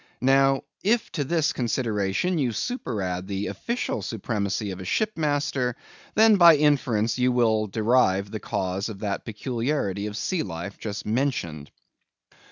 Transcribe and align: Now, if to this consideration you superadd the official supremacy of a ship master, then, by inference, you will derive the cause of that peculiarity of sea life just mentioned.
Now, 0.19 0.63
if 0.83 1.11
to 1.11 1.23
this 1.23 1.53
consideration 1.53 2.39
you 2.39 2.53
superadd 2.53 3.27
the 3.27 3.45
official 3.45 4.01
supremacy 4.01 4.71
of 4.71 4.79
a 4.79 4.83
ship 4.83 5.11
master, 5.15 5.75
then, 6.15 6.37
by 6.37 6.55
inference, 6.55 7.19
you 7.19 7.31
will 7.31 7.67
derive 7.67 8.31
the 8.31 8.39
cause 8.39 8.89
of 8.89 9.01
that 9.01 9.25
peculiarity 9.25 10.07
of 10.07 10.17
sea 10.17 10.41
life 10.41 10.79
just 10.79 11.05
mentioned. 11.05 11.69